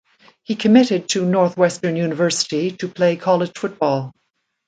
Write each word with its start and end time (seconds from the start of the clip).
He 0.41 0.55
committed 0.55 1.09
to 1.09 1.23
Northwestern 1.23 1.95
University 1.95 2.71
to 2.71 2.87
play 2.87 3.17
college 3.17 3.55
football. 3.55 4.11